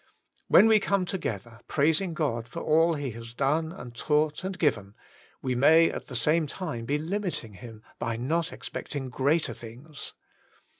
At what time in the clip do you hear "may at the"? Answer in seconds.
5.53-6.15